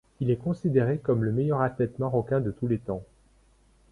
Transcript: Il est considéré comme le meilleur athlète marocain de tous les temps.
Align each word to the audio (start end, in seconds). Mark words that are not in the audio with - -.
Il 0.19 0.31
est 0.31 0.35
considéré 0.37 0.97
comme 0.97 1.23
le 1.23 1.31
meilleur 1.31 1.61
athlète 1.61 1.99
marocain 1.99 2.39
de 2.41 2.49
tous 2.49 2.65
les 2.65 2.79
temps. 2.79 3.03